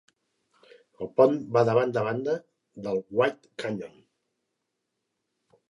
El 1.05 1.09
pont 1.21 1.37
va 1.57 1.63
de 1.69 1.75
banda 1.79 2.03
a 2.03 2.05
banda 2.09 2.35
del 2.87 2.99
White 3.21 3.55
Canyon. 3.65 3.97